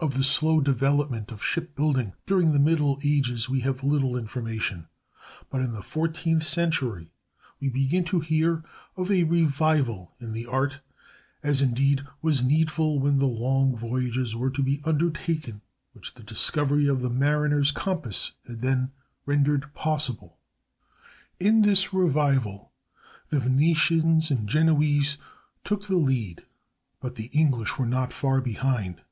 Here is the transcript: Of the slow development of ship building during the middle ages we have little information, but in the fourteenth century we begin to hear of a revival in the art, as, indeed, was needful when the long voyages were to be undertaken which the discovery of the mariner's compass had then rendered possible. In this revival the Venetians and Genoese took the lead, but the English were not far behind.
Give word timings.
Of 0.00 0.16
the 0.16 0.24
slow 0.24 0.60
development 0.60 1.30
of 1.30 1.44
ship 1.44 1.76
building 1.76 2.14
during 2.26 2.52
the 2.52 2.58
middle 2.58 2.98
ages 3.04 3.48
we 3.50 3.60
have 3.60 3.84
little 3.84 4.16
information, 4.16 4.88
but 5.50 5.60
in 5.60 5.72
the 5.72 5.82
fourteenth 5.82 6.42
century 6.42 7.12
we 7.60 7.68
begin 7.68 8.02
to 8.04 8.18
hear 8.18 8.64
of 8.96 9.12
a 9.12 9.24
revival 9.24 10.16
in 10.18 10.32
the 10.32 10.46
art, 10.46 10.80
as, 11.42 11.60
indeed, 11.62 12.00
was 12.22 12.42
needful 12.42 12.98
when 12.98 13.18
the 13.18 13.26
long 13.28 13.76
voyages 13.76 14.34
were 14.34 14.50
to 14.50 14.62
be 14.62 14.80
undertaken 14.84 15.60
which 15.92 16.14
the 16.14 16.24
discovery 16.24 16.88
of 16.88 17.00
the 17.02 17.10
mariner's 17.10 17.70
compass 17.70 18.32
had 18.48 18.62
then 18.62 18.90
rendered 19.26 19.72
possible. 19.74 20.38
In 21.38 21.60
this 21.62 21.92
revival 21.92 22.72
the 23.28 23.38
Venetians 23.38 24.30
and 24.32 24.48
Genoese 24.48 25.18
took 25.62 25.86
the 25.86 25.96
lead, 25.98 26.42
but 27.00 27.14
the 27.16 27.26
English 27.26 27.78
were 27.78 27.86
not 27.86 28.14
far 28.14 28.40
behind. 28.40 29.02